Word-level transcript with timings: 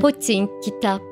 Poting 0.00 0.48
Kitap. 0.64 1.02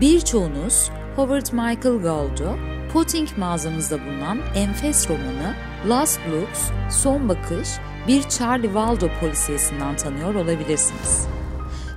Birçoğunuz 0.00 0.90
Howard 1.16 1.52
Michael 1.52 1.98
Gould'u 1.98 2.77
Potting 2.92 3.28
mağazamızda 3.36 4.06
bulunan 4.06 4.38
enfes 4.54 5.10
romanı 5.10 5.54
Last 5.88 6.20
Looks, 6.30 6.60
Son 6.90 7.28
Bakış, 7.28 7.68
bir 8.08 8.22
Charlie 8.22 8.66
Waldo 8.66 9.08
polisiyesinden 9.20 9.96
tanıyor 9.96 10.34
olabilirsiniz. 10.34 11.26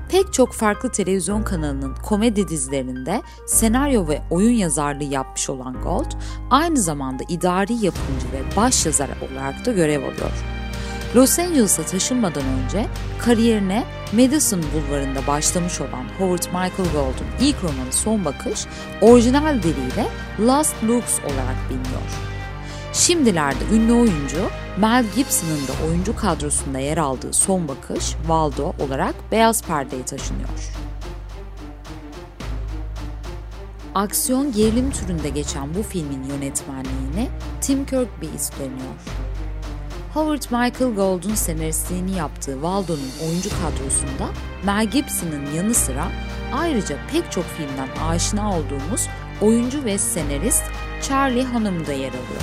Pek 0.09 0.33
çok 0.33 0.53
farklı 0.53 0.91
televizyon 0.91 1.43
kanalının 1.43 1.95
komedi 1.95 2.47
dizilerinde 2.47 3.21
senaryo 3.47 4.07
ve 4.07 4.21
oyun 4.29 4.51
yazarlığı 4.51 5.03
yapmış 5.03 5.49
olan 5.49 5.81
Gold, 5.81 6.11
aynı 6.49 6.77
zamanda 6.77 7.23
idari 7.29 7.73
yapımcı 7.73 8.27
ve 8.33 8.55
başyazar 8.57 9.09
olarak 9.09 9.65
da 9.65 9.71
görev 9.71 10.03
alıyor. 10.03 10.60
Los 11.15 11.39
Angeles'a 11.39 11.83
taşınmadan 11.83 12.43
önce 12.43 12.87
kariyerine 13.19 13.83
Madison 14.13 14.63
Bulvarı'nda 14.63 15.27
başlamış 15.27 15.81
olan 15.81 16.05
Howard 16.17 16.45
Michael 16.45 16.91
Gould'un 16.93 17.27
ilk 17.39 17.63
romanı 17.63 17.91
Son 17.91 18.25
Bakış, 18.25 18.65
orijinal 19.01 19.63
diliyle 19.63 20.07
Last 20.39 20.75
Looks 20.83 21.19
olarak 21.19 21.69
biliniyor. 21.69 22.01
Şimdilerde 22.93 23.63
ünlü 23.73 23.93
oyuncu 23.93 24.49
Mel 24.77 25.05
Gibson'ın 25.15 25.67
da 25.67 25.87
oyuncu 25.87 26.15
kadrosunda 26.15 26.79
yer 26.79 26.97
aldığı 26.97 27.33
Son 27.33 27.67
Bakış, 27.67 28.05
Waldo 28.05 28.73
olarak 28.79 29.15
beyaz 29.31 29.63
perdeye 29.63 30.05
taşınıyor. 30.05 30.49
Aksiyon 33.95 34.51
gerilim 34.51 34.91
türünde 34.91 35.29
geçen 35.29 35.75
bu 35.75 35.83
filmin 35.83 36.23
yönetmenliğini 36.23 37.29
Tim 37.61 37.85
Kirkby 37.85 38.25
üstleniyor. 38.35 38.95
Howard 40.13 40.43
Michael 40.51 40.93
Gould'un 40.95 41.35
senaristliğini 41.35 42.17
yaptığı 42.17 42.53
Waldo'nun 42.53 43.11
oyuncu 43.27 43.49
kadrosunda 43.49 44.29
Mel 44.65 44.85
Gibson'ın 44.85 45.55
yanı 45.55 45.73
sıra 45.73 46.07
ayrıca 46.53 46.97
pek 47.11 47.31
çok 47.31 47.43
filmden 47.43 47.87
aşina 48.09 48.57
olduğumuz 48.57 49.07
oyuncu 49.41 49.85
ve 49.85 49.97
senarist 49.97 50.63
Charlie 51.01 51.45
Hunnam 51.45 51.87
da 51.87 51.93
yer 51.93 52.09
alıyor. 52.09 52.41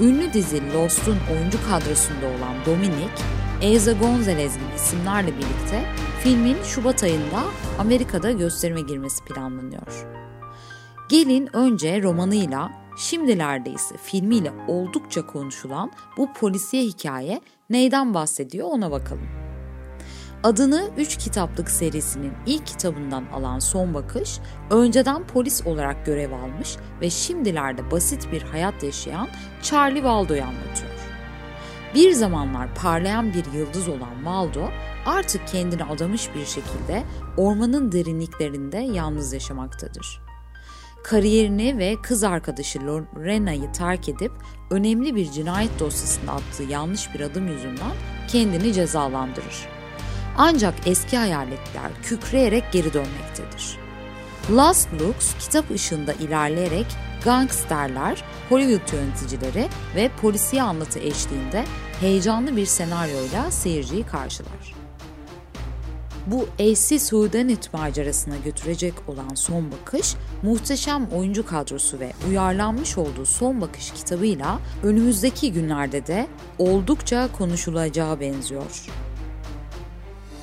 Ünlü 0.00 0.32
dizi 0.32 0.72
Lost'un 0.74 1.18
oyuncu 1.32 1.58
kadrosunda 1.68 2.26
olan 2.26 2.54
Dominic, 2.66 3.22
Eiza 3.60 3.92
Gonzalez 3.92 4.54
gibi 4.54 4.76
isimlerle 4.76 5.28
birlikte 5.28 5.84
filmin 6.22 6.62
Şubat 6.62 7.02
ayında 7.02 7.42
Amerika'da 7.78 8.32
gösterime 8.32 8.80
girmesi 8.80 9.24
planlanıyor. 9.24 10.06
Gelin 11.08 11.56
önce 11.56 12.02
romanıyla, 12.02 12.72
şimdilerde 12.98 13.70
ise 13.70 13.96
filmiyle 13.96 14.52
oldukça 14.68 15.26
konuşulan 15.26 15.92
bu 16.16 16.32
polisiye 16.32 16.82
hikaye 16.82 17.40
neyden 17.70 18.14
bahsediyor 18.14 18.68
ona 18.70 18.90
bakalım. 18.90 19.28
Adını 20.42 20.90
3 20.96 21.16
kitaplık 21.16 21.70
serisinin 21.70 22.32
ilk 22.46 22.66
kitabından 22.66 23.24
alan 23.32 23.58
Son 23.58 23.94
Bakış, 23.94 24.38
önceden 24.70 25.26
polis 25.26 25.66
olarak 25.66 26.06
görev 26.06 26.32
almış 26.32 26.76
ve 27.00 27.10
şimdilerde 27.10 27.90
basit 27.90 28.32
bir 28.32 28.42
hayat 28.42 28.82
yaşayan 28.82 29.28
Charlie 29.62 29.94
Waldo'yu 29.94 30.42
anlatıyor. 30.42 30.92
Bir 31.94 32.12
zamanlar 32.12 32.74
parlayan 32.74 33.32
bir 33.32 33.52
yıldız 33.58 33.88
olan 33.88 34.14
Waldo, 34.14 34.68
artık 35.06 35.48
kendini 35.48 35.84
adamış 35.84 36.34
bir 36.34 36.46
şekilde 36.46 37.02
ormanın 37.36 37.92
derinliklerinde 37.92 38.78
yalnız 38.78 39.32
yaşamaktadır. 39.32 40.25
Kariyerini 41.06 41.78
ve 41.78 41.96
kız 42.02 42.24
arkadaşı 42.24 42.78
Lorena'yı 42.86 43.72
terk 43.72 44.08
edip 44.08 44.32
önemli 44.70 45.16
bir 45.16 45.30
cinayet 45.30 45.80
dosyasında 45.80 46.32
attığı 46.32 46.62
yanlış 46.62 47.14
bir 47.14 47.20
adım 47.20 47.48
yüzünden 47.48 47.92
kendini 48.28 48.72
cezalandırır 48.72 49.68
ancak 50.36 50.74
eski 50.86 51.16
hayaletler 51.16 51.90
kükreyerek 52.02 52.64
geri 52.72 52.94
dönmektedir. 52.94 53.78
Last 54.50 54.88
Looks 55.00 55.34
kitap 55.38 55.70
ışığında 55.70 56.12
ilerleyerek 56.12 56.86
gangsterler, 57.24 58.24
Hollywood 58.48 58.92
yöneticileri 58.92 59.68
ve 59.96 60.10
polisiye 60.22 60.62
anlatı 60.62 60.98
eşliğinde 60.98 61.64
heyecanlı 62.00 62.56
bir 62.56 62.66
senaryoyla 62.66 63.50
seyirciyi 63.50 64.06
karşılar. 64.06 64.75
Bu 66.26 66.48
eşsiz 66.58 67.12
Hudanit 67.12 67.74
macerasına 67.74 68.36
götürecek 68.36 68.94
olan 69.08 69.34
Son 69.34 69.72
Bakış, 69.72 70.14
muhteşem 70.42 71.06
oyuncu 71.06 71.46
kadrosu 71.46 72.00
ve 72.00 72.12
uyarlanmış 72.28 72.98
olduğu 72.98 73.26
Son 73.26 73.60
Bakış 73.60 73.90
kitabıyla 73.90 74.58
önümüzdeki 74.82 75.52
günlerde 75.52 76.06
de 76.06 76.26
oldukça 76.58 77.28
konuşulacağı 77.32 78.20
benziyor. 78.20 78.86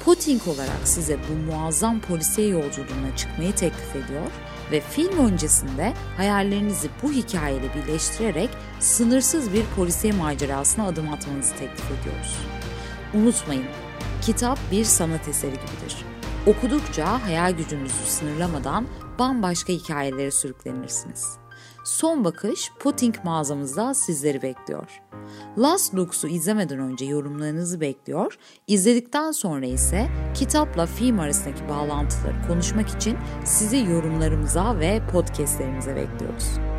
Potting 0.06 0.48
olarak 0.48 0.80
size 0.88 1.18
bu 1.18 1.52
muazzam 1.52 2.02
polisiye 2.02 2.48
yolculuğuna 2.48 3.16
çıkmayı 3.18 3.56
teklif 3.56 3.96
ediyor 3.96 4.32
ve 4.72 4.82
film 4.82 5.18
öncesinde 5.18 5.94
hayallerinizi 6.18 6.90
bu 7.04 7.12
hikayeyle 7.12 7.70
birleştirerek 7.76 8.50
sınırsız 8.80 9.54
bir 9.54 9.64
polisiye 9.76 10.14
macerasına 10.14 10.88
adım 10.88 11.14
atmanızı 11.14 11.56
teklif 11.56 11.86
ediyoruz. 11.86 12.38
Unutmayın, 13.14 13.66
kitap 14.26 14.60
bir 14.72 14.84
sanat 14.84 15.28
eseri 15.28 15.52
gibidir. 15.52 16.06
Okudukça 16.48 17.26
hayal 17.26 17.52
gücünüzü 17.52 18.06
sınırlamadan 18.06 18.88
bambaşka 19.20 19.74
hikayelere 19.74 20.32
sürüklenirsiniz. 20.32 21.38
Son 21.86 22.24
bakış 22.24 22.72
Potting 22.80 23.16
mağazamızda 23.24 23.94
sizleri 23.94 24.42
bekliyor. 24.42 25.02
Last 25.58 25.96
Looks'u 25.96 26.28
izlemeden 26.28 26.80
önce 26.80 27.06
yorumlarınızı 27.06 27.82
bekliyor, 27.82 28.38
izledikten 28.68 29.32
sonra 29.32 29.66
ise 29.66 30.08
kitapla 30.34 30.86
film 30.86 31.20
arasındaki 31.20 31.70
bağlantıları 31.70 32.48
konuşmak 32.48 32.90
için 32.90 33.18
sizi 33.46 33.78
yorumlarımıza 33.78 34.80
ve 34.80 35.02
podcastlerimize 35.12 35.96
bekliyoruz. 35.96 36.73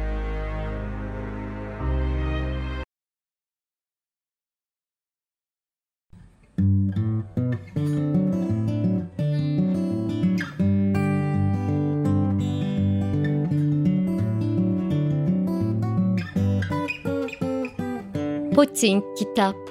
Poting 18.54 19.02
Kitap 19.18 19.63